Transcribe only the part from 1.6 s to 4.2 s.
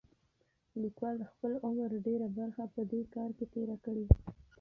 عمر ډېره برخه په دې کار کې تېره کړې.